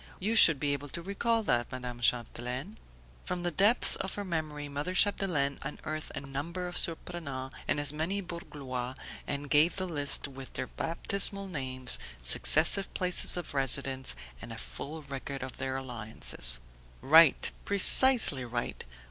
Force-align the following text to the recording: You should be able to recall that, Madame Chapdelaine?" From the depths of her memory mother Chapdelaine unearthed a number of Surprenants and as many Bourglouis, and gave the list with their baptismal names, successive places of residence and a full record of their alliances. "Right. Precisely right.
You 0.19 0.35
should 0.35 0.59
be 0.59 0.73
able 0.73 0.89
to 0.89 1.03
recall 1.03 1.43
that, 1.43 1.71
Madame 1.71 1.99
Chapdelaine?" 2.01 2.77
From 3.23 3.43
the 3.43 3.51
depths 3.51 3.95
of 3.97 4.15
her 4.15 4.25
memory 4.25 4.67
mother 4.67 4.95
Chapdelaine 4.95 5.59
unearthed 5.61 6.13
a 6.17 6.21
number 6.21 6.65
of 6.67 6.75
Surprenants 6.75 7.53
and 7.67 7.79
as 7.79 7.93
many 7.93 8.19
Bourglouis, 8.19 8.95
and 9.27 9.47
gave 9.47 9.75
the 9.75 9.85
list 9.85 10.27
with 10.27 10.53
their 10.53 10.65
baptismal 10.65 11.47
names, 11.47 11.99
successive 12.23 12.91
places 12.95 13.37
of 13.37 13.53
residence 13.53 14.15
and 14.41 14.51
a 14.51 14.57
full 14.57 15.03
record 15.03 15.43
of 15.43 15.57
their 15.59 15.75
alliances. 15.77 16.59
"Right. 17.01 17.51
Precisely 17.63 18.43
right. 18.43 18.83